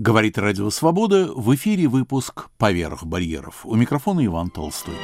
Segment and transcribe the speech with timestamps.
[0.00, 3.66] Говорит Радио Свобода, в эфире выпуск «Поверх барьеров».
[3.66, 4.94] У микрофона Иван Толстой.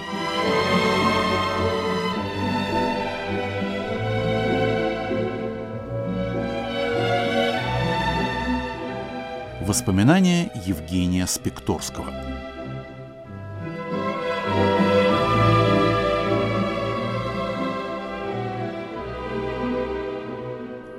[9.60, 12.14] Воспоминания Евгения Спекторского.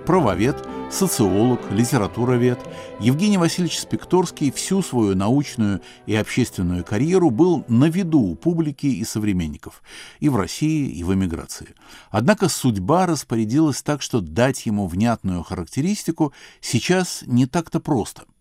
[0.05, 0.55] Правовед–
[0.89, 2.59] социолог, литературовед,
[2.99, 9.03] Евгений Васильевич Спекторский всю свою научную и общественную карьеру был на виду у публики и
[9.03, 9.81] современников,
[10.19, 11.75] и в России, и в эмиграции.
[12.09, 18.23] Однако судьба распорядилась так, что дать ему внятную характеристику сейчас не так-то просто–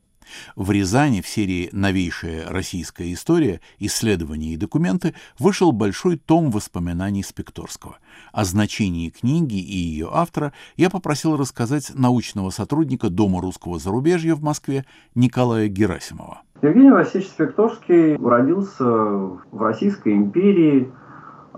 [0.56, 3.60] в Рязани в серии «Новейшая российская история.
[3.78, 7.98] Исследования и документы» вышел большой том воспоминаний Спекторского.
[8.32, 14.42] О значении книги и ее автора я попросил рассказать научного сотрудника Дома русского зарубежья в
[14.42, 14.84] Москве
[15.14, 16.42] Николая Герасимова.
[16.62, 20.90] Евгений Васильевич Спекторский родился в Российской империи.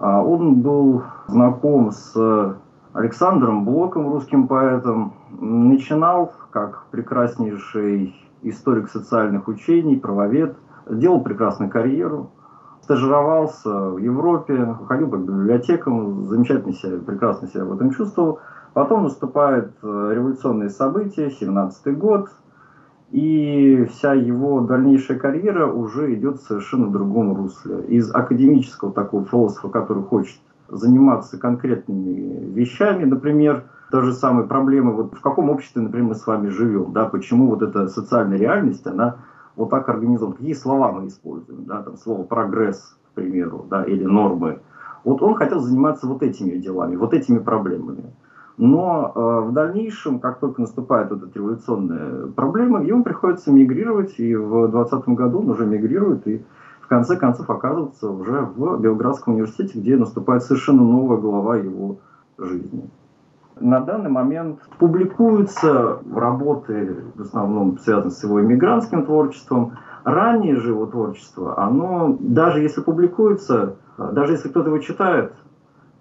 [0.01, 2.15] А он был знаком с
[2.93, 5.15] Александром Блоком, русским поэтом.
[5.41, 10.57] Начинал как прекраснейший историк социальных учений, правовед,
[10.91, 12.31] делал прекрасную карьеру,
[12.83, 18.41] стажировался в Европе, ходил по библиотекам, замечательно себя, прекрасно себя в этом чувствовал.
[18.73, 22.29] Потом наступают э, революционные события, 17 год,
[23.11, 27.83] и вся его дальнейшая карьера уже идет в совершенно другом русле.
[27.89, 30.39] Из академического такого философа, который хочет
[30.69, 36.27] заниматься конкретными вещами, например, та же самая проблема, вот в каком обществе, например, мы с
[36.27, 39.17] вами живем, да, почему вот эта социальная реальность, она
[39.57, 44.05] вот так организована, какие слова мы используем, да, там слово прогресс, к примеру, да, или
[44.05, 44.61] нормы.
[45.05, 48.13] Вот он хотел заниматься вот этими делами, вот этими проблемами.
[48.59, 54.35] Но э, в дальнейшем, как только наступает вот эта революционная проблема, ему приходится мигрировать, и
[54.35, 56.45] в 2020 году он уже мигрирует, и
[56.89, 61.99] в конце концов оказывается уже в Белградском университете, где наступает совершенно новая глава его
[62.39, 62.89] жизни.
[63.61, 69.77] На данный момент публикуются работы, в основном связанные с его иммигрантским творчеством.
[70.03, 75.35] Ранее же его творчество, оно, даже если публикуется, даже если кто-то его читает,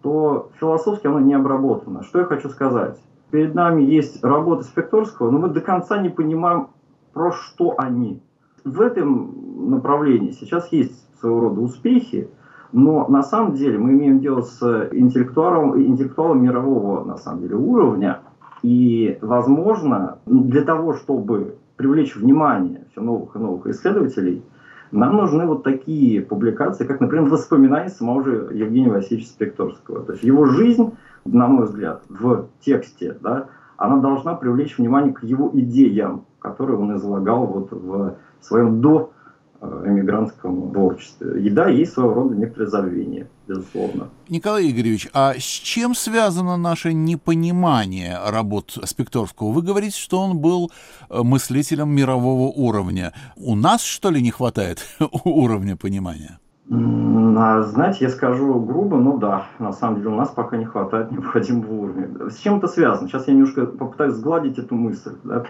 [0.04, 2.04] то философски оно не обработано.
[2.04, 2.98] Что я хочу сказать?
[3.30, 6.68] Перед нами есть работы Спекторского, но мы до конца не понимаем,
[7.12, 8.22] про что они.
[8.64, 12.30] В этом направлении сейчас есть своего рода успехи,
[12.72, 18.20] но на самом деле мы имеем дело с интеллектуалом, интеллектуалом мирового на самом деле, уровня.
[18.64, 24.44] И, возможно, для того, чтобы привлечь внимание все новых и новых исследователей,
[24.92, 30.04] нам нужны вот такие публикации, как, например, воспоминания самого же Евгения Васильевича Спекторского.
[30.04, 30.94] То есть его жизнь,
[31.26, 36.96] на мой взгляд, в тексте, да, она должна привлечь внимание к его идеям, которые он
[36.96, 39.12] излагал вот в своем до
[39.60, 41.42] Э, эмигрантском творчестве.
[41.42, 44.10] И да, есть своего рода некоторое забвение, безусловно.
[44.30, 49.52] Николай Игоревич, а с чем связано наше непонимание работ Спекторского?
[49.52, 50.72] Вы говорите, что он был
[51.10, 53.14] э, мыслителем мирового уровня.
[53.36, 54.86] У нас, что ли, не хватает
[55.24, 56.38] уровня понимания?
[56.70, 61.12] А, знаете, я скажу грубо, но да, на самом деле у нас пока не хватает
[61.12, 62.30] необходимого уровня.
[62.30, 63.10] С чем это связано?
[63.10, 65.16] Сейчас я немножко попытаюсь сгладить эту мысль.
[65.24, 65.46] Да?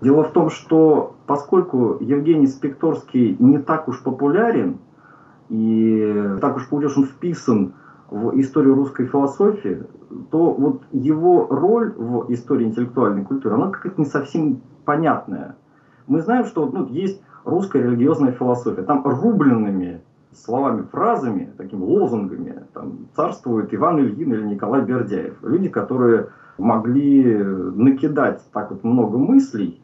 [0.00, 4.78] Дело в том, что поскольку Евгений Спекторский не так уж популярен,
[5.48, 7.74] и так уж получилось, он вписан
[8.10, 9.84] в историю русской философии,
[10.30, 15.56] то вот его роль в истории интеллектуальной культуры, она какая-то не совсем понятная.
[16.06, 18.82] Мы знаем, что ну, есть русская религиозная философия.
[18.82, 20.02] Там рубленными
[20.32, 25.34] словами, фразами, такими лозунгами там, царствует Иван Ильин или Николай Бердяев.
[25.42, 29.80] Люди, которые могли накидать так вот много мыслей,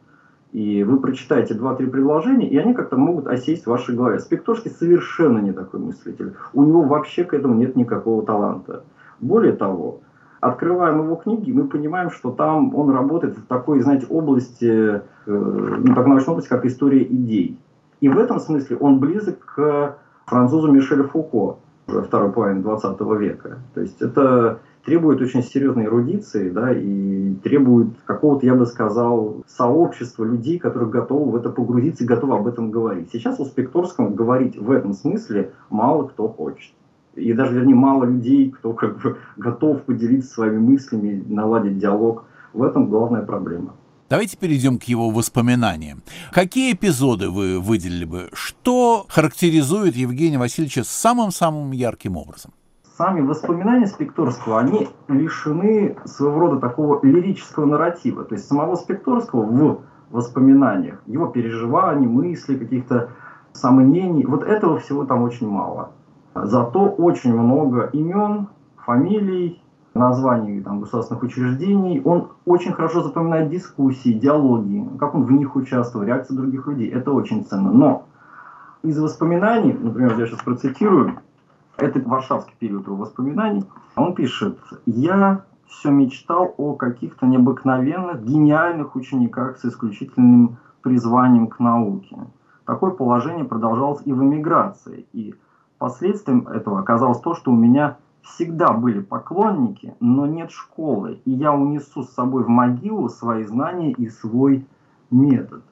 [0.53, 4.19] и вы прочитаете два-три предложения, и они как-то могут осесть в вашей голове.
[4.19, 6.35] Спекторский совершенно не такой мыслитель.
[6.53, 8.83] У него вообще к этому нет никакого таланта.
[9.19, 10.01] Более того,
[10.41, 15.95] открываем его книги, мы понимаем, что там он работает в такой, знаете, области, э, ну,
[15.95, 17.57] так научной области, как история идей.
[17.99, 19.97] И в этом смысле он близок к
[20.27, 21.57] французу Мишелю Фуко,
[21.87, 23.57] второй половины 20 века.
[23.73, 30.23] То есть это требует очень серьезной эрудиции, да, и требует какого-то, я бы сказал, сообщества
[30.23, 33.09] людей, которые готовы в это погрузиться и готовы об этом говорить.
[33.11, 36.73] Сейчас у Спекторского говорить в этом смысле мало кто хочет.
[37.15, 42.25] И даже, вернее, мало людей, кто как бы готов поделиться своими мыслями, наладить диалог.
[42.53, 43.75] В этом главная проблема.
[44.09, 46.03] Давайте перейдем к его воспоминаниям.
[46.31, 48.29] Какие эпизоды вы выделили бы?
[48.33, 52.51] Что характеризует Евгения Васильевича самым-самым ярким образом?
[52.97, 58.23] Сами воспоминания Спекторского, они лишены своего рода такого лирического нарратива.
[58.23, 59.79] То есть самого Спекторского в
[60.11, 63.09] воспоминаниях, его переживаний, мыслей, каких-то
[63.51, 64.25] сомнений.
[64.25, 65.91] Вот этого всего там очень мало.
[66.35, 68.47] Зато очень много имен,
[68.77, 69.61] фамилий,
[69.93, 72.01] названий там, государственных учреждений.
[72.03, 76.89] Он очень хорошо запоминает дискуссии, диалоги, как он в них участвовал, реакции других людей.
[76.89, 77.71] Это очень ценно.
[77.71, 78.05] Но
[78.83, 81.19] из воспоминаний, например, я сейчас процитирую,
[81.77, 83.65] это варшавский период его воспоминаний,
[83.95, 92.17] он пишет, я все мечтал о каких-то необыкновенных, гениальных учениках с исключительным призванием к науке.
[92.65, 95.05] Такое положение продолжалось и в эмиграции.
[95.13, 95.35] И
[95.77, 101.19] последствием этого оказалось то, что у меня всегда были поклонники, но нет школы.
[101.25, 104.65] И я унесу с собой в могилу свои знания и свой
[105.11, 105.63] метод.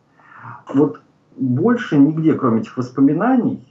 [0.74, 1.02] Вот
[1.38, 3.71] больше нигде, кроме этих воспоминаний,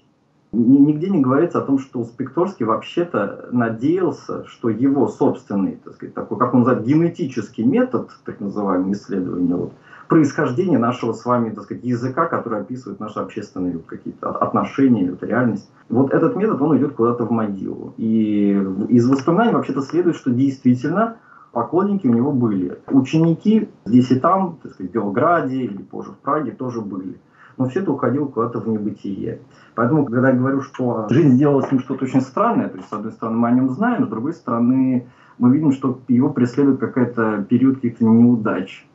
[0.52, 6.38] нигде не говорится о том, что Спекторский вообще-то надеялся, что его собственный, так сказать, такой,
[6.38, 9.73] как он называет, генетический метод, так называемый исследования, вот,
[10.08, 15.23] происхождения нашего с вами, так сказать, языка, который описывает наши общественные вот, какие-то отношения, вот,
[15.23, 15.70] реальность.
[15.88, 17.94] Вот этот метод, он идет куда-то в могилу.
[17.96, 18.50] И
[18.88, 21.17] из воспоминаний вообще-то следует, что действительно
[21.53, 22.79] поклонники у него были.
[22.88, 27.17] Ученики здесь и там, так сказать, в Белграде или позже в Праге тоже были
[27.61, 29.43] но все это уходило куда-то в небытие.
[29.75, 32.93] Поэтому, когда я говорю, что жизнь сделала с ним что-то очень странное, то есть, с
[32.93, 35.07] одной стороны, мы о нем знаем, с другой стороны,
[35.39, 38.87] мы видим, что его преследует какой-то период каких-то неудач.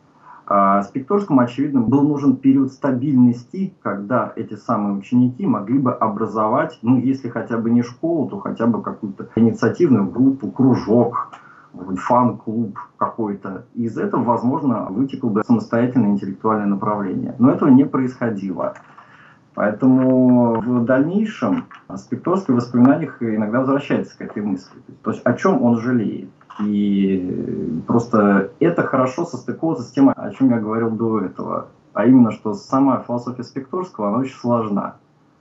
[0.47, 6.97] А Спекторскому, очевидно, был нужен период стабильности, когда эти самые ученики могли бы образовать, ну,
[6.97, 11.29] если хотя бы не школу, то хотя бы какую-то инициативную группу, кружок,
[11.97, 13.65] фан-клуб какой-то.
[13.73, 17.35] из этого, возможно, вытекло бы самостоятельное интеллектуальное направление.
[17.39, 18.75] Но этого не происходило.
[19.53, 24.77] Поэтому в дальнейшем Спекторский в воспоминаниях иногда возвращается к этой мысли.
[25.01, 26.29] То есть о чем он жалеет.
[26.59, 31.67] И просто это хорошо состыковывается с тем, о чем я говорил до этого.
[31.93, 34.95] А именно, что сама философия Спекторского, она очень сложна.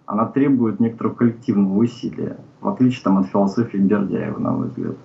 [0.06, 4.96] Она требует некоторого коллективного усилия, в отличие там, от философии Бердяева, на мой взгляд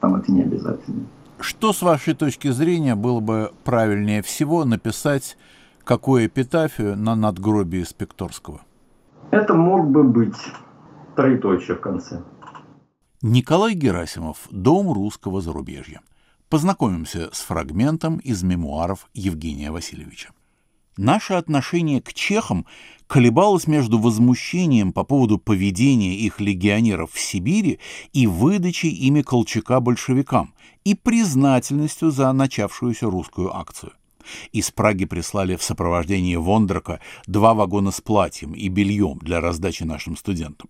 [0.00, 1.06] там это не обязательно.
[1.40, 5.36] Что, с вашей точки зрения, было бы правильнее всего написать
[5.84, 8.60] какую эпитафию на надгробии Спекторского?
[9.30, 10.36] Это мог бы быть
[11.14, 12.22] троеточие в конце.
[13.22, 16.00] Николай Герасимов «Дом русского зарубежья».
[16.48, 20.30] Познакомимся с фрагментом из мемуаров Евгения Васильевича.
[20.98, 22.66] Наше отношение к чехам
[23.06, 27.78] колебалось между возмущением по поводу поведения их легионеров в Сибири
[28.12, 33.92] и выдачей ими Колчака большевикам, и признательностью за начавшуюся русскую акцию.
[34.50, 36.98] Из Праги прислали в сопровождении Вондрака
[37.28, 40.68] два вагона с платьем и бельем для раздачи нашим студентам.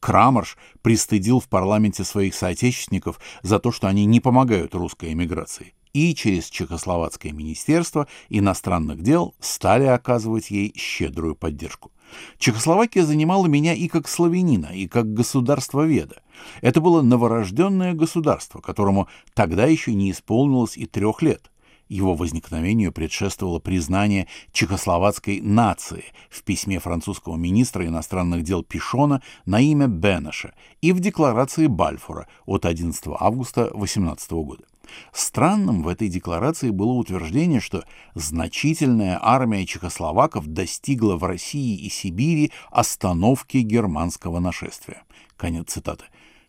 [0.00, 6.14] Крамарш пристыдил в парламенте своих соотечественников за то, что они не помогают русской эмиграции и
[6.14, 11.90] через Чехословацкое министерство иностранных дел стали оказывать ей щедрую поддержку.
[12.38, 16.22] Чехословакия занимала меня и как славянина, и как государство-веда.
[16.60, 21.50] Это было новорожденное государство, которому тогда еще не исполнилось и трех лет.
[21.88, 29.88] Его возникновению предшествовало признание чехословацкой нации в письме французского министра иностранных дел Пишона на имя
[29.88, 34.64] Бенеша и в декларации Бальфура от 11 августа 18 года.
[35.12, 42.52] Странным в этой декларации было утверждение, что значительная армия чехословаков достигла в России и Сибири
[42.70, 45.02] остановки германского нашествия.
[45.36, 46.04] Конец цитаты.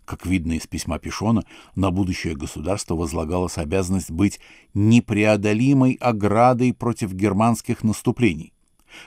[0.05, 1.43] Как видно из письма Пишона,
[1.75, 4.39] на будущее государство возлагалась обязанность быть
[4.73, 8.53] непреодолимой оградой против германских наступлений.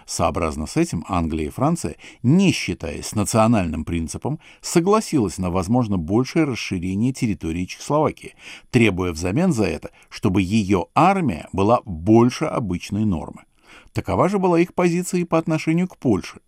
[0.06, 7.12] Сообразно с этим Англия и Франция, не считаясь национальным принципом, согласилась на, возможно, большее расширение
[7.12, 8.34] территории Чехословакии,
[8.70, 13.42] требуя взамен за это, чтобы ее армия была больше обычной нормы.
[13.92, 16.40] Такова же была их позиция и по отношению к Польше.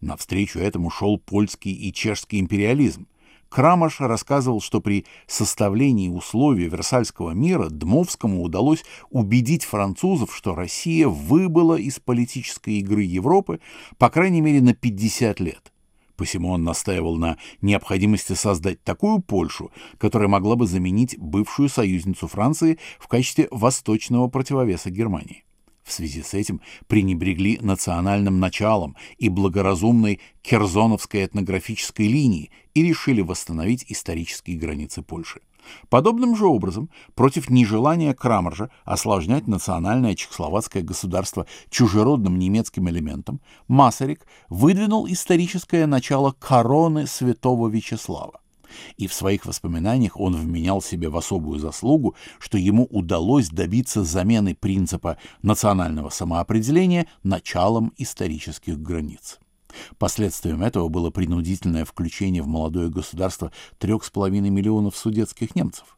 [0.00, 3.06] Навстречу этому шел польский и чешский империализм–
[3.50, 11.74] Крамаш рассказывал, что при составлении условий Версальского мира Дмовскому удалось убедить французов, что Россия выбыла
[11.74, 13.60] из политической игры Европы,
[13.98, 15.72] по крайней мере, на 50 лет.
[16.14, 22.78] Посему он настаивал на необходимости создать такую Польшу, которая могла бы заменить бывшую союзницу Франции
[23.00, 25.44] в качестве восточного противовеса Германии.
[25.90, 33.84] В связи с этим пренебрегли национальным началом и благоразумной керзоновской этнографической линии и решили восстановить
[33.88, 35.40] исторические границы Польши.
[35.88, 45.08] Подобным же образом, против нежелания Крамаржа осложнять национальное чехословацкое государство чужеродным немецким элементом, Масарик выдвинул
[45.08, 48.39] историческое начало короны святого Вячеслава.
[48.96, 54.54] И в своих воспоминаниях он вменял себе в особую заслугу, что ему удалось добиться замены
[54.54, 59.38] принципа национального самоопределения началом исторических границ.
[59.98, 65.96] Последствием этого было принудительное включение в молодое государство 3,5 миллионов судетских немцев.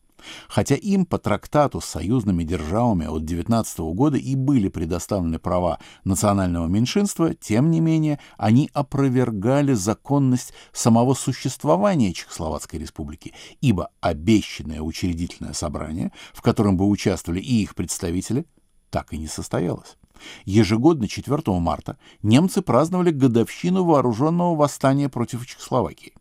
[0.49, 6.67] Хотя им по трактату с союзными державами от 19 года и были предоставлены права национального
[6.67, 16.13] меньшинства, тем не менее они опровергали законность самого существования Чехословацкой республики, ибо обещанное учредительное собрание,
[16.33, 18.47] в котором бы участвовали и их представители,
[18.91, 19.97] так и не состоялось.
[20.45, 26.15] Ежегодно 4 марта немцы праздновали годовщину вооруженного восстания против Чехословакии.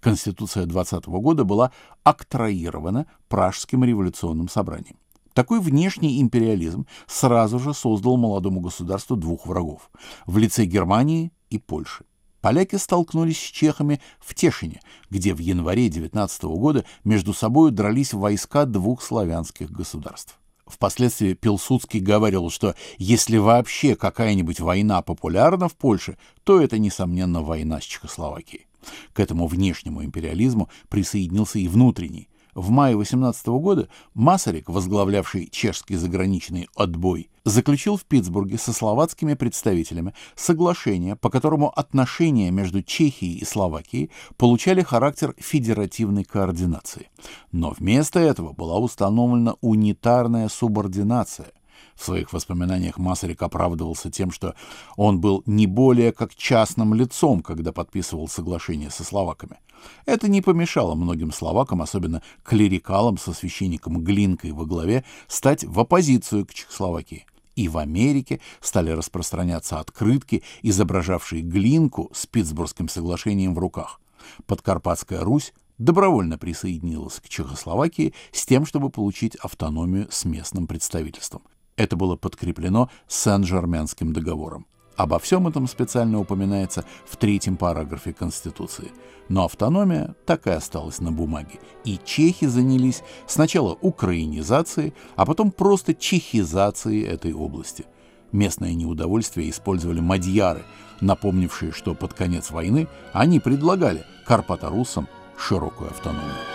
[0.00, 1.72] Конституция 20 года была
[2.04, 4.96] октроирована Пражским революционным собранием.
[5.34, 9.90] Такой внешний империализм сразу же создал молодому государству двух врагов
[10.26, 12.04] в лице Германии и Польши.
[12.42, 18.66] Поляки столкнулись с чехами в Тешине, где в январе 19 года между собой дрались войска
[18.66, 20.38] двух славянских государств.
[20.66, 27.80] Впоследствии Пилсудский говорил, что если вообще какая-нибудь война популярна в Польше, то это, несомненно, война
[27.80, 28.66] с Чехословакией.
[29.12, 32.28] К этому внешнему империализму присоединился и внутренний.
[32.54, 40.12] В мае 18 года Масарик, возглавлявший чешский заграничный отбой, заключил в Питтсбурге со словацкими представителями
[40.36, 47.08] соглашение, по которому отношения между Чехией и Словакией получали характер федеративной координации.
[47.52, 51.52] Но вместо этого была установлена унитарная субординация,
[51.94, 54.54] в своих воспоминаниях Масарик оправдывался тем, что
[54.96, 59.58] он был не более как частным лицом, когда подписывал соглашение со словаками.
[60.06, 66.46] Это не помешало многим словакам, особенно клерикалам со священником Глинкой во главе, стать в оппозицию
[66.46, 67.26] к Чехословакии.
[67.54, 74.00] И в Америке стали распространяться открытки, изображавшие Глинку с Питтсбургским соглашением в руках.
[74.46, 81.42] Подкарпатская Русь добровольно присоединилась к Чехословакии с тем, чтобы получить автономию с местным представительством.
[81.76, 84.66] Это было подкреплено Сен-Жерменским договором.
[84.96, 88.92] Обо всем этом специально упоминается в третьем параграфе Конституции.
[89.28, 91.60] Но автономия так и осталась на бумаге.
[91.84, 97.86] И чехи занялись сначала украинизацией, а потом просто чехизацией этой области.
[98.32, 100.62] Местное неудовольствие использовали мадьяры,
[101.00, 106.51] напомнившие, что под конец войны они предлагали карпаторусам широкую автономию.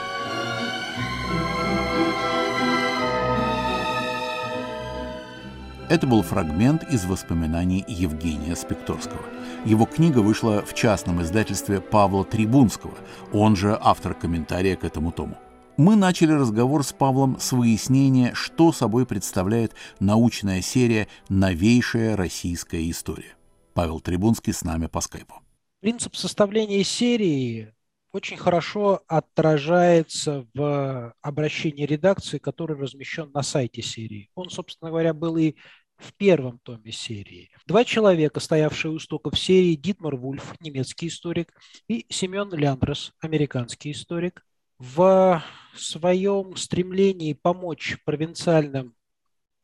[5.89, 9.21] Это был фрагмент из воспоминаний Евгения Спекторского.
[9.63, 12.93] Его книга вышла в частном издательстве Павла Трибунского,
[13.31, 15.37] он же автор комментария к этому тому.
[15.77, 23.37] Мы начали разговор с Павлом с выяснения, что собой представляет научная серия «Новейшая российская история».
[23.73, 25.35] Павел Трибунский с нами по скайпу.
[25.79, 27.71] Принцип составления серии
[28.11, 34.29] очень хорошо отражается в обращении редакции, который размещен на сайте серии.
[34.35, 35.55] Он, собственно говоря, был и
[35.97, 37.49] в первом томе серии.
[37.65, 41.53] Два человека, стоявшие у истоков серии, Дитмар Вульф, немецкий историк,
[41.87, 44.45] и Семен Ляндрос, американский историк,
[44.77, 45.43] в
[45.75, 48.93] своем стремлении помочь провинциальным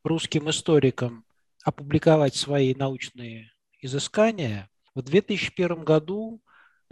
[0.03, 1.23] русским историкам
[1.63, 6.41] опубликовать свои научные изыскания, в 2001 году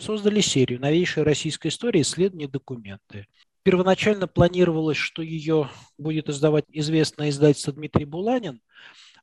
[0.02, 2.02] создали серию «Новейшая российская история.
[2.02, 3.28] Исследования документы».
[3.64, 8.60] Первоначально планировалось, что ее будет издавать известное издательство Дмитрий Буланин,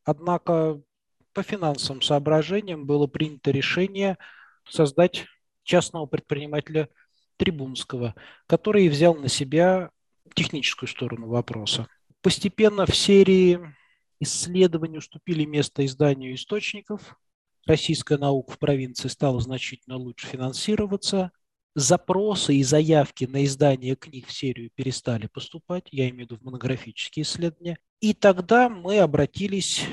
[0.05, 0.81] однако
[1.33, 4.17] по финансовым соображениям было принято решение
[4.69, 5.27] создать
[5.65, 6.89] частного предпринимателя
[7.37, 8.15] Трибунского,
[8.47, 9.91] который взял на себя
[10.35, 11.89] техническую сторону вопроса.
[12.23, 13.59] Постепенно в серии
[14.21, 17.17] исследований уступили место изданию источников,
[17.69, 21.31] российская наука в провинции стала значительно лучше финансироваться,
[21.75, 26.45] запросы и заявки на издание книг в серию перестали поступать, я имею в виду в
[26.45, 27.79] монографические исследования.
[28.01, 29.85] И тогда мы обратились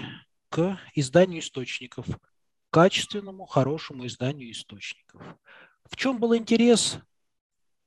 [0.49, 2.07] к изданию источников,
[2.69, 5.21] качественному, хорошему изданию источников.
[5.85, 6.97] В чем был интерес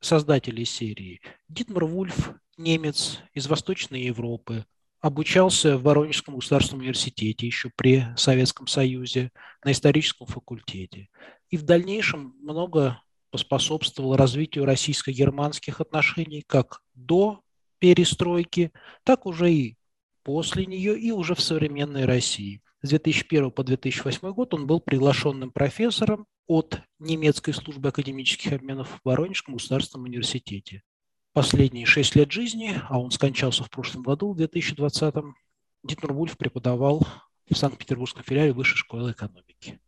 [0.01, 1.21] создателей серии?
[1.49, 4.67] Дитмар Вульф, немец из Восточной Европы,
[5.01, 9.31] обучался в Воронежском государственном университете еще при Советском Союзе
[9.65, 11.09] на историческом факультете.
[11.51, 13.01] И в дальнейшем много
[13.31, 17.43] поспособствовал развитию российско-германских отношений как до
[17.79, 18.73] перестройки,
[19.05, 19.77] так уже и
[20.23, 22.61] после нее, и уже в современной России.
[22.83, 29.01] С 2001 по 2008 год он был приглашенным профессором от немецкой службы академических обменов в
[29.05, 30.83] Воронежском государственном университете
[31.39, 35.37] последние шесть лет жизни, а он скончался в прошлом году, в 2020-м,
[35.85, 37.07] Дитмар Вульф преподавал
[37.49, 39.79] в Санкт-Петербургском филиале Высшей школы экономики.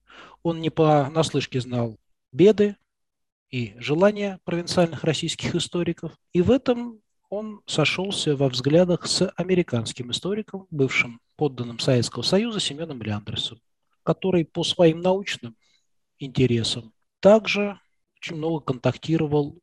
[0.45, 1.99] Он не по наслышке знал
[2.31, 2.77] беды
[3.51, 6.13] и желания провинциальных российских историков.
[6.33, 13.03] И в этом он сошелся во взглядах с американским историком, бывшим подданным Советского Союза Семеном
[13.03, 13.59] Ляндерсом,
[14.05, 15.57] который по своим научным
[16.21, 17.81] интересам также
[18.21, 19.59] очень много контактировал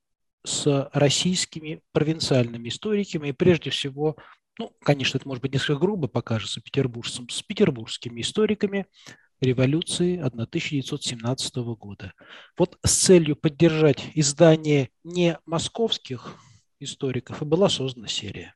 [0.47, 4.15] с российскими провинциальными историками, и прежде всего,
[4.57, 8.85] ну, конечно, это может быть несколько грубо покажется петербуржцам, с петербургскими историками
[9.41, 12.13] революции 1917 года.
[12.57, 16.35] Вот с целью поддержать издание не московских
[16.79, 18.55] историков и была создана серия.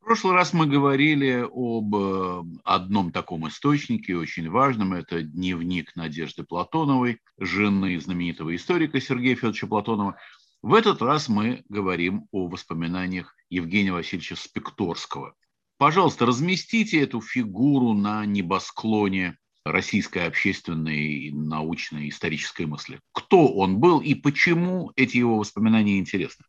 [0.00, 4.94] В прошлый раз мы говорили об э, одном таком источнике, очень важном.
[4.94, 10.16] Это дневник Надежды Платоновой, жены знаменитого историка Сергея Федоровича Платонова.
[10.62, 15.34] В этот раз мы говорим о воспоминаниях Евгения Васильевича Спекторского.
[15.76, 22.98] Пожалуйста, разместите эту фигуру на небосклоне российской общественной, научной, исторической мысли.
[23.12, 26.44] Кто он был и почему эти его воспоминания интересны?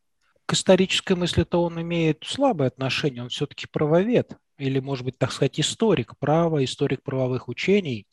[0.47, 5.59] К исторической мысли-то он имеет слабое отношение, он все-таки правовед, или, может быть, так сказать,
[5.59, 8.07] историк права, историк правовых учений.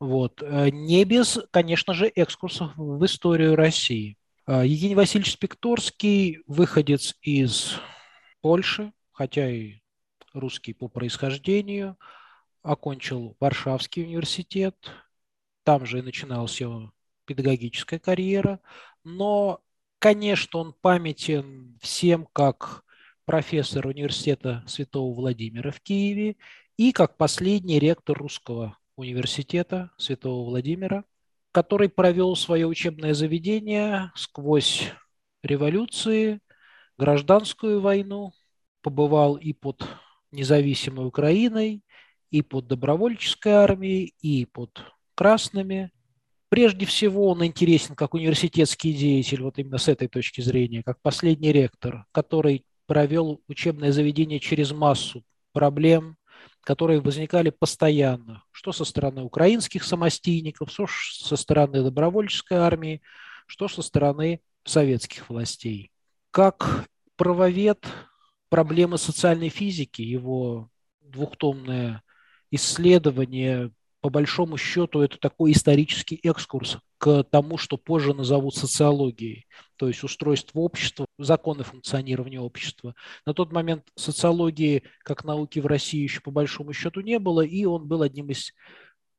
[0.00, 0.42] Вот.
[0.42, 4.16] Э, не без, конечно же, экскурсов в историю России.
[4.50, 7.76] Э, Евгений Васильевич Спекторский, выходец из
[8.40, 9.74] Польши, хотя и
[10.32, 11.96] русский по происхождению,
[12.62, 14.74] окончил Варшавский университет,
[15.62, 16.90] там же и начиналась его
[17.26, 18.58] педагогическая карьера,
[19.04, 19.60] но,
[20.00, 22.82] конечно, он памятен всем как
[23.26, 26.34] профессор университета Святого Владимира в Киеве
[26.76, 31.04] и как последний ректор русского университета Святого Владимира–
[31.52, 34.90] который провел свое учебное заведение сквозь
[35.42, 36.40] революции,
[36.98, 38.32] гражданскую войну,
[38.82, 39.86] побывал и под
[40.32, 41.82] независимой Украиной,
[42.30, 44.82] и под добровольческой армией, и под
[45.14, 45.90] красными.
[46.48, 51.52] Прежде всего он интересен как университетский деятель, вот именно с этой точки зрения, как последний
[51.52, 56.16] ректор, который провел учебное заведение через массу проблем,
[56.70, 63.02] которые возникали постоянно, что со стороны украинских самостийников, что со стороны добровольческой армии,
[63.48, 65.90] что со стороны советских властей.
[66.30, 67.84] Как правовед
[68.50, 72.04] проблемы социальной физики, его двухтомное
[72.52, 79.88] исследование по большому счету это такой исторический экскурс к тому, что позже назовут социологией, то
[79.88, 82.94] есть устройство общества, законы функционирования общества.
[83.26, 87.64] На тот момент социологии как науки в России еще по большому счету не было, и
[87.64, 88.52] он был одним из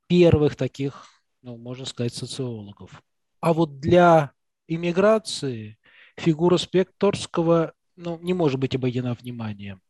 [0.08, 1.06] первых таких,
[1.42, 3.02] ну, можно сказать, социологов.
[3.40, 4.32] А вот для
[4.68, 5.78] иммиграции
[6.16, 9.80] фигура Спекторского ну, не может быть обойдена вниманием.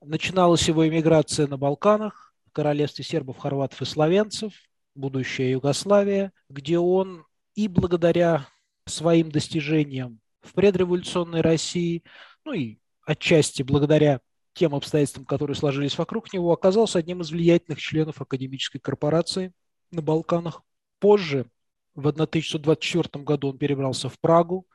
[0.00, 2.25] Начиналась его иммиграция на Балканах,
[2.56, 4.54] королевстве сербов, хорватов и словенцев,
[4.94, 8.48] будущая Югославия, где он и благодаря
[8.86, 12.02] своим достижениям в предреволюционной России,
[12.46, 14.20] ну и отчасти благодаря
[14.54, 19.52] тем обстоятельствам, которые сложились вокруг него, оказался одним из влиятельных членов академической корпорации
[19.90, 20.62] на Балканах.
[20.98, 21.50] Позже,
[21.94, 24.66] в 1624 году, он перебрался в Прагу,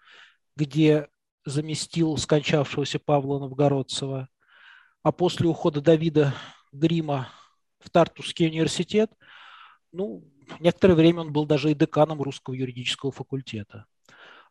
[0.56, 1.08] где
[1.46, 4.30] заместил скончавшегося Павла Новгородцева.
[5.02, 6.36] А после ухода Давида
[6.72, 7.30] Грима
[7.84, 9.12] в Тартусский университет.
[9.92, 10.24] Ну,
[10.60, 13.86] некоторое время он был даже и деканом русского юридического факультета.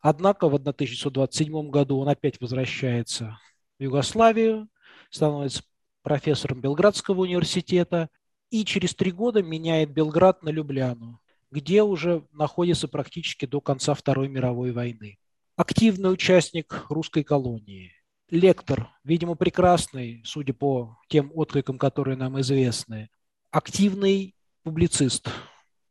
[0.01, 3.39] Однако в 1927 году он опять возвращается
[3.79, 4.67] в Югославию,
[5.09, 5.63] становится
[6.01, 8.09] профессором Белградского университета
[8.49, 14.27] и через три года меняет Белград на Любляну, где уже находится практически до конца Второй
[14.27, 15.19] мировой войны.
[15.55, 17.93] Активный участник русской колонии,
[18.31, 23.09] лектор, видимо, прекрасный, судя по тем откликам, которые нам известны,
[23.51, 24.33] активный
[24.63, 25.29] публицист,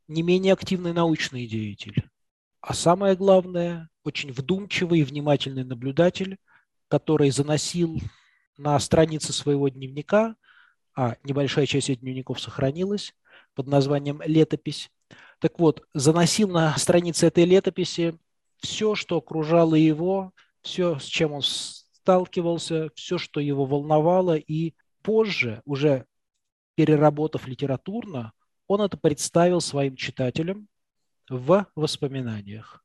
[0.09, 2.09] не менее активный научный деятель,
[2.63, 6.39] а самое главное, очень вдумчивый и внимательный наблюдатель,
[6.89, 8.01] который заносил
[8.57, 10.37] на страницы своего дневника,
[10.97, 13.15] а небольшая часть этих дневников сохранилась
[13.55, 14.91] под названием «Летопись».
[15.39, 18.19] Так вот, заносил на страницы этой летописи
[18.59, 25.63] все, что окружало его, все, с чем он сталкивался, все, что его волновало, и позже,
[25.65, 26.07] уже
[26.81, 28.33] переработав литературно,
[28.67, 30.67] он это представил своим читателям
[31.29, 32.83] в воспоминаниях.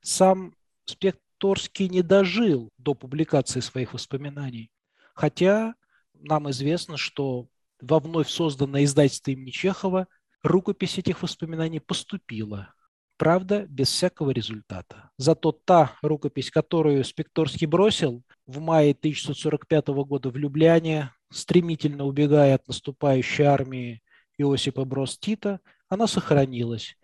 [0.00, 4.72] Сам Спекторский не дожил до публикации своих воспоминаний,
[5.14, 5.76] хотя
[6.14, 7.46] нам известно, что
[7.80, 10.08] во вновь созданное издательство имени Чехова
[10.42, 12.74] рукопись этих воспоминаний поступила.
[13.18, 15.10] Правда, без всякого результата.
[15.16, 22.66] Зато та рукопись, которую Спекторский бросил в мае 1945 года в Любляне, стремительно убегая от
[22.68, 24.02] наступающей армии
[24.38, 26.96] Иосипа Брос Тита, она сохранилась.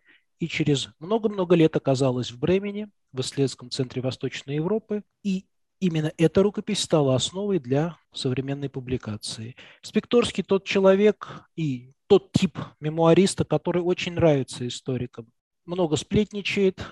[0.45, 5.47] и через много-много лет оказалась в Бремене, в исследовательском центре Восточной Европы, и
[5.81, 9.57] именно эта рукопись стала основой для современной публикации.
[9.83, 15.29] Спекторский тот человек и тот тип мемуариста, который очень нравится историкам.
[15.65, 16.85] Много сплетничает,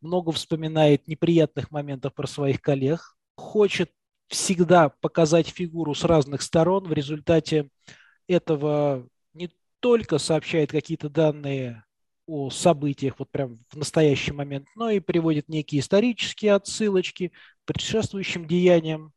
[0.00, 3.90] много вспоминает неприятных моментов про своих коллег, хочет
[4.30, 6.84] всегда показать фигуру с разных сторон.
[6.84, 7.68] В результате
[8.28, 11.84] этого не только сообщает какие-то данные
[12.26, 17.32] о событиях вот прям в настоящий момент, но и приводит некие исторические отсылочки к
[17.64, 19.12] предшествующим деяниям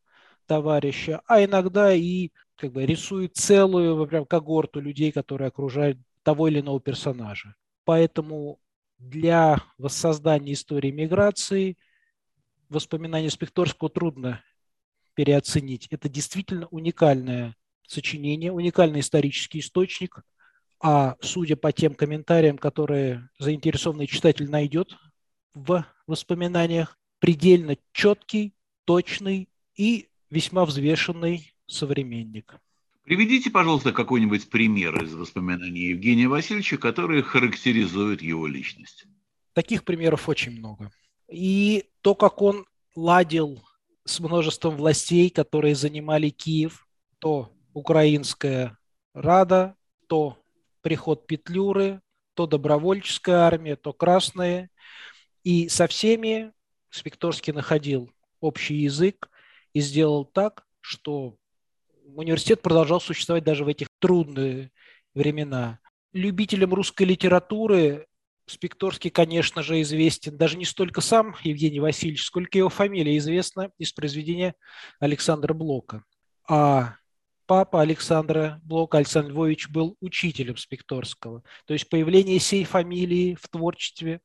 [0.48, 6.60] товарища, а иногда и как бы рисует целую прям когорту людей, которые окружают того или
[6.60, 7.56] иного персонажа.
[7.86, 8.60] Поэтому
[8.98, 11.78] для воссоздания истории миграции
[12.70, 14.42] воспоминания Спекторского трудно
[15.16, 15.88] переоценить.
[15.90, 17.56] Это действительно уникальное
[17.88, 20.22] сочинение, уникальный исторический источник,
[20.80, 24.98] а судя по тем комментариям, которые заинтересованный читатель найдет
[25.54, 28.54] в воспоминаниях, предельно четкий,
[28.86, 32.56] точный и весьма взвешенный современник.
[33.04, 39.06] Приведите, пожалуйста, какой-нибудь пример из воспоминаний Евгения Васильевича, которые характеризуют его личность.
[39.54, 40.92] Таких примеров очень много.
[41.30, 43.64] И то, как он ладил
[44.06, 46.88] с множеством властей, которые занимали Киев,
[47.20, 48.78] то украинская
[49.14, 49.76] Рада,
[50.08, 50.38] то
[50.82, 52.02] приход Петлюры,
[52.34, 54.70] то добровольческая армия, то красная.
[55.44, 56.52] И со всеми
[56.90, 59.30] Спекторский находил общий язык
[59.74, 61.38] и сделал так, что
[62.06, 64.72] университет продолжал существовать даже в этих трудные
[65.14, 65.80] времена.
[66.12, 68.08] Любителям русской литературы
[68.46, 73.94] Спекторский, конечно же, известен даже не столько сам Евгений Васильевич, сколько его фамилия известна из
[73.94, 74.56] произведения
[75.00, 76.04] Александра Блока.
[76.48, 76.96] А
[77.46, 81.44] папа Александра Блока, Александр Львович, был учителем Спекторского.
[81.66, 84.20] То есть появление сей фамилии в творчестве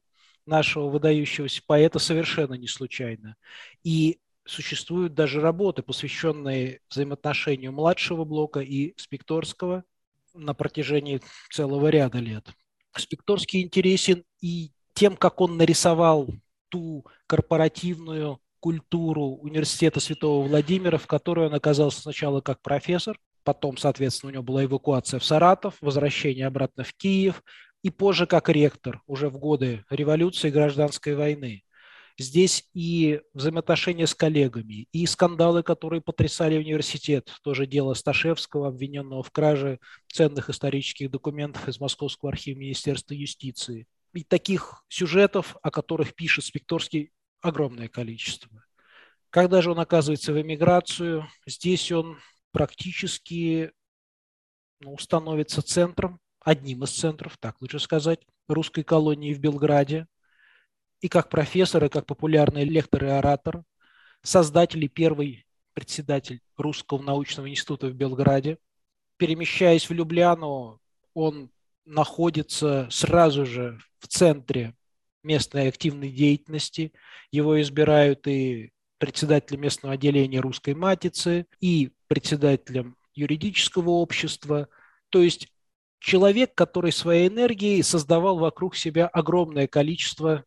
[0.46, 3.36] нашего выдающегося поэта совершенно не случайно.
[3.84, 9.84] И существуют даже работы, посвященные взаимоотношению младшего блока и Спекторского
[10.34, 12.48] на протяжении целого ряда лет.
[13.00, 16.28] Спекторский интересен и тем, как он нарисовал
[16.68, 24.30] ту корпоративную культуру университета Святого Владимира, в которой он оказался сначала как профессор, потом, соответственно,
[24.30, 27.42] у него была эвакуация в Саратов, возвращение обратно в Киев,
[27.82, 31.62] и позже как ректор уже в годы революции и гражданской войны.
[32.20, 37.32] Здесь и взаимоотношения с коллегами, и скандалы, которые потрясали университет.
[37.44, 39.78] Тоже дело Сташевского, обвиненного в краже
[40.12, 43.86] ценных исторических документов из Московского архива Министерства юстиции.
[44.14, 48.50] И таких сюжетов, о которых пишет Спекторский, огромное количество.
[49.30, 52.18] Когда же он оказывается в эмиграцию, здесь он
[52.50, 53.70] практически
[54.80, 60.08] ну, становится центром, одним из центров, так лучше сказать, русской колонии в Белграде,
[61.00, 63.62] и как профессор, и как популярный лектор и оратор,
[64.22, 68.58] создатель и первый председатель Русского научного института в Белграде.
[69.16, 70.80] Перемещаясь в Любляну,
[71.14, 71.50] он
[71.84, 74.74] находится сразу же в центре
[75.22, 76.92] местной активной деятельности.
[77.30, 84.68] Его избирают и председателем местного отделения русской матицы, и председателем юридического общества.
[85.10, 85.48] То есть
[86.00, 90.44] человек, который своей энергией создавал вокруг себя огромное количество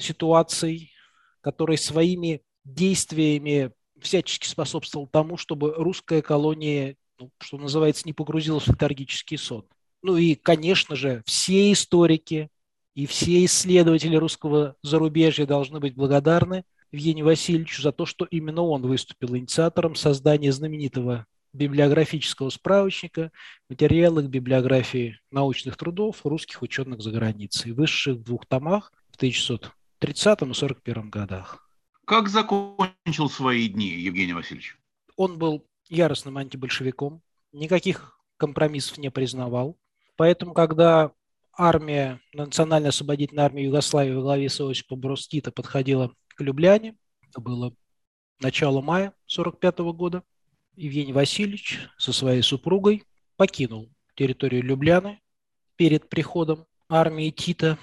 [0.00, 0.92] ситуаций,
[1.40, 8.72] который своими действиями всячески способствовал тому, чтобы русская колония, ну, что называется, не погрузилась в
[8.72, 9.66] летаргический сон.
[10.02, 12.48] Ну и, конечно же, все историки
[12.94, 18.82] и все исследователи русского зарубежья должны быть благодарны Евгению Васильевичу за то, что именно он
[18.82, 23.30] выступил инициатором создания знаменитого библиографического справочника
[23.68, 29.72] «Материалы к библиографии научных трудов русских ученых за границей», высших в двух томах в 1900
[30.00, 31.68] 30 и 41 годах.
[32.06, 34.78] Как закончил свои дни Евгений Васильевич?
[35.16, 39.78] Он был яростным антибольшевиком, никаких компромиссов не признавал.
[40.16, 41.12] Поэтому, когда
[41.52, 46.96] армия, национально-освободительная армия Югославии во главе с Иосипом Брустита подходила к Любляне,
[47.28, 47.74] это было
[48.40, 50.22] начало мая 1945 года,
[50.76, 53.04] Евгений Васильевич со своей супругой
[53.36, 55.20] покинул территорию Любляны
[55.76, 57.78] перед приходом армии Тита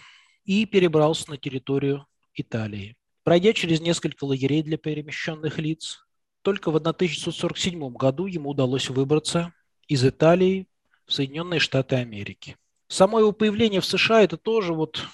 [0.47, 2.95] и перебрался на территорию Италии.
[3.23, 6.07] Пройдя через несколько лагерей для перемещенных лиц,
[6.41, 9.53] только в 1947 году ему удалось выбраться
[9.89, 10.67] из Италии
[11.05, 12.55] в Соединенные Штаты Америки.
[12.87, 15.05] Само его появление в США– это тоже вот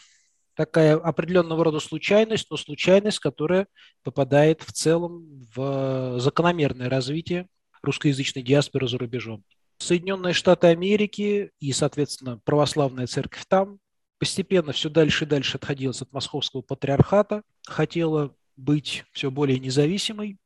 [0.54, 3.66] такая определенного рода случайность, но случайность, которая
[4.04, 7.48] попадает в целом в закономерное развитие
[7.82, 9.44] русскоязычной диаспоры за рубежом.
[9.80, 13.80] Соединенные Штаты Америки и, соответственно, православная церковь там
[14.20, 20.38] постепенно все дальше и дальше отходилась от московского патриархата, хотела быть все более независимой,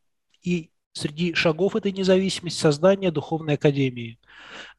[0.41, 4.19] и среди шагов этой независимости создание духовной академии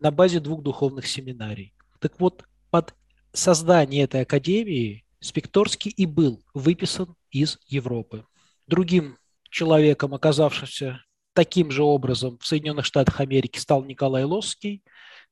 [0.01, 1.75] на базе двух духовных семинарий.
[2.01, 2.95] Так вот, под
[3.33, 8.25] создание этой академии Спекторский и был выписан из Европы.
[8.67, 9.19] Другим
[9.51, 14.83] человеком, оказавшимся таким же образом в Соединенных Штатах Америки, стал Николай Лосский,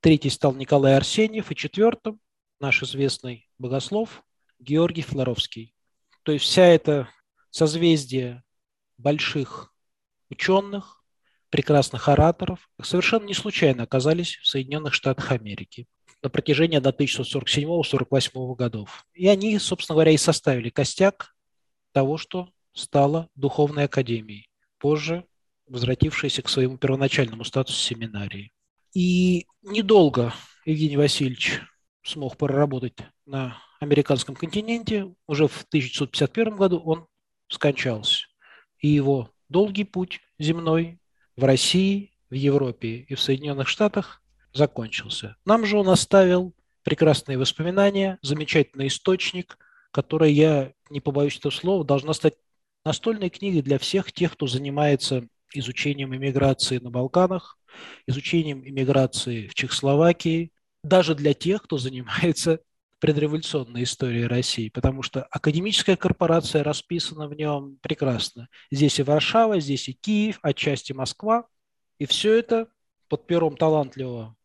[0.00, 2.20] третий стал Николай Арсеньев, и четвертым
[2.60, 4.22] наш известный богослов
[4.58, 5.74] Георгий Флоровский.
[6.22, 7.08] То есть вся эта
[7.50, 8.42] созвездие
[8.98, 9.72] больших
[10.30, 11.04] ученых,
[11.50, 15.86] прекрасных ораторов совершенно не случайно оказались в Соединенных Штатах Америки
[16.22, 19.06] на протяжении 1947-1948 годов.
[19.14, 21.34] И они, собственно говоря, и составили костяк
[21.92, 25.24] того, что стало Духовной Академией, позже
[25.66, 28.52] возвратившейся к своему первоначальному статусу семинарии.
[28.92, 30.32] И недолго
[30.64, 31.60] Евгений Васильевич
[32.06, 32.94] смог проработать
[33.26, 35.12] на американском континенте.
[35.26, 37.06] Уже в 1951 году он
[37.48, 38.26] скончался.
[38.78, 40.98] И его долгий путь земной
[41.36, 45.36] в России, в Европе и в Соединенных Штатах закончился.
[45.44, 49.58] Нам же он оставил прекрасные воспоминания, замечательный источник,
[49.90, 52.34] который, я не побоюсь этого слова, должна стать
[52.84, 57.58] настольной книгой для всех тех, кто занимается изучением иммиграции на Балканах,
[58.06, 62.60] изучением иммиграции в Чехословакии, даже для тех, кто занимается
[63.00, 68.48] предреволюционной историей России, потому что академическая корпорация расписана в нем прекрасно.
[68.70, 71.46] Здесь и Варшава, здесь и Киев, отчасти Москва.
[71.98, 72.68] И все это
[73.08, 74.36] под пером талантливого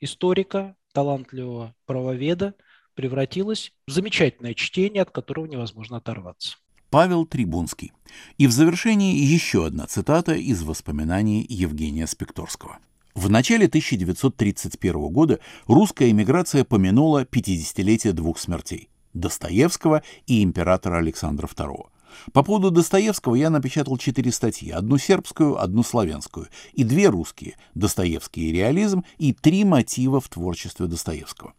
[0.00, 2.54] историка, талантливого правоведа
[2.94, 6.56] превратилось в замечательное чтение, от которого невозможно оторваться.
[6.90, 7.92] Павел Трибунский.
[8.36, 12.80] И в завершении еще одна цитата из воспоминаний Евгения Спекторского.
[13.14, 21.88] В начале 1931 года русская эмиграция помянула 50-летие двух смертей– Достоевского и императора Александра II.
[22.32, 28.48] По поводу Достоевского я напечатал четыре статьи, одну сербскую, одну славянскую, и две русские– Достоевский
[28.48, 31.52] и реализм, и три мотива в творчестве Достоевского.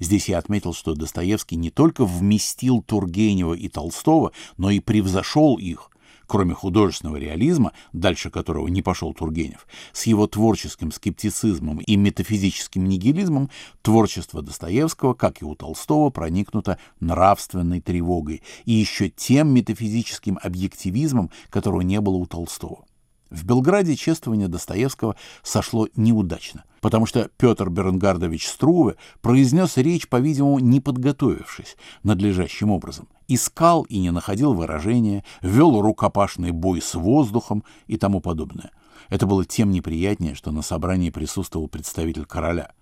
[0.00, 5.90] Здесь я отметил, что Достоевский не только вместил Тургенева и Толстого, но и превзошел их,
[6.28, 13.50] кроме художественного реализма, дальше которого не пошел Тургенев, с его творческим скептицизмом и метафизическим нигилизмом,
[13.82, 21.80] творчество Достоевского, как и у Толстого, проникнуто нравственной тревогой и еще тем метафизическим объективизмом, которого
[21.80, 22.84] не было у Толстого.
[23.30, 30.80] В Белграде чествование Достоевского сошло неудачно, потому что Петр Бернгардович Струве произнес речь, по-видимому, не
[30.80, 33.08] подготовившись надлежащим образом.
[33.28, 38.70] Искал и не находил выражения, вел рукопашный бой с воздухом и тому подобное.
[39.10, 42.72] Это было тем неприятнее, что на собрании присутствовал представитель короля.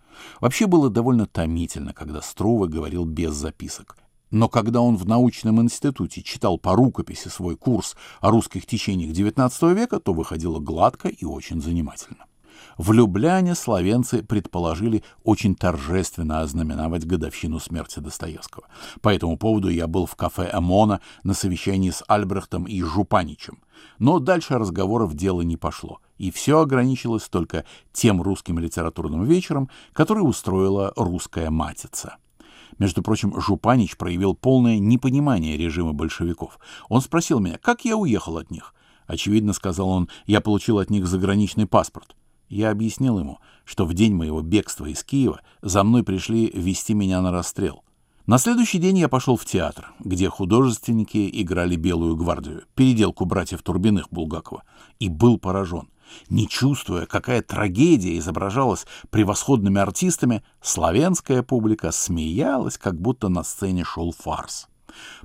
[0.40, 3.96] Вообще было довольно томительно, когда Струве говорил без записок.
[4.30, 9.74] Но когда он в научном институте читал по рукописи свой курс о русских течениях XIX
[9.74, 12.26] века, то выходило гладко и очень занимательно.
[12.78, 18.66] В Любляне славянцы предположили очень торжественно ознаменовать годовщину смерти Достоевского.
[19.00, 23.58] По этому поводу я был в кафе «Эмона» на совещании с Альбрехтом и Жупаничем.
[23.98, 30.20] Но дальше разговоров дело не пошло, и все ограничилось только тем русским литературным вечером, который
[30.20, 32.16] устроила русская матица.
[32.78, 36.58] Между прочим, Жупанич проявил полное непонимание режима большевиков.
[36.88, 38.74] Он спросил меня, как я уехал от них.
[39.06, 42.16] Очевидно, сказал он, я получил от них заграничный паспорт.
[42.48, 47.20] Я объяснил ему, что в день моего бегства из Киева за мной пришли вести меня
[47.20, 47.82] на расстрел.
[48.26, 54.08] На следующий день я пошел в театр, где художественники играли «Белую гвардию», переделку братьев Турбиных
[54.10, 54.64] Булгакова,
[54.98, 55.88] и был поражен.
[56.28, 64.12] Не чувствуя, какая трагедия изображалась превосходными артистами, славянская публика смеялась, как будто на сцене шел
[64.12, 64.68] фарс.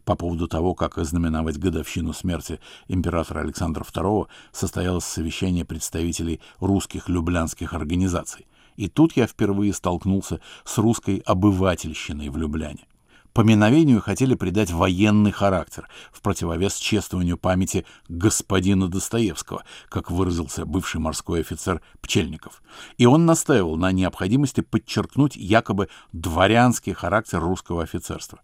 [0.05, 7.73] По поводу того, как ознаменовать годовщину смерти императора Александра II, состоялось совещание представителей русских люблянских
[7.73, 8.47] организаций.
[8.77, 12.87] И тут я впервые столкнулся с русской обывательщиной в Любляне.
[13.33, 21.39] Поминовению хотели придать военный характер, в противовес чествованию памяти господина Достоевского, как выразился бывший морской
[21.39, 22.61] офицер Пчельников.
[22.97, 28.41] И он настаивал на необходимости подчеркнуть якобы дворянский характер русского офицерства.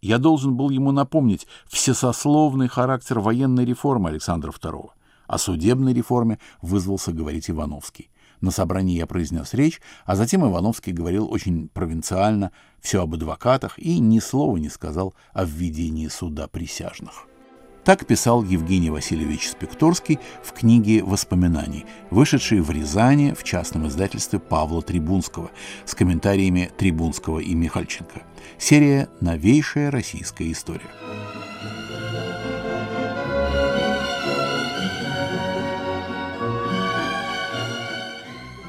[0.00, 4.90] Я должен был ему напомнить всесословный характер военной реформы Александра II.
[5.26, 8.10] О судебной реформе вызвался говорить Ивановский.
[8.40, 13.98] На собрании я произнес речь, а затем Ивановский говорил очень провинциально все об адвокатах и
[13.98, 17.26] ни слова не сказал о введении суда присяжных.
[17.84, 24.82] Так писал Евгений Васильевич Спекторский в книге «Воспоминаний», вышедшей в Рязани в частном издательстве Павла
[24.82, 25.50] Трибунского
[25.86, 28.22] с комментариями Трибунского и Михальченко.
[28.58, 30.90] Серия «Новейшая российская история».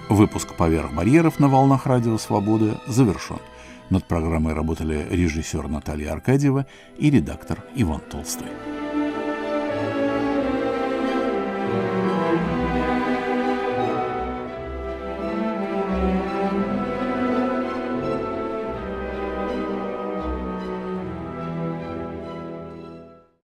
[0.07, 3.39] Выпуск «Поверх барьеров» на волнах Радио Свободы завершен.
[3.89, 6.65] Над программой работали режиссер Наталья Аркадьева
[6.97, 8.47] и редактор Иван Толстой.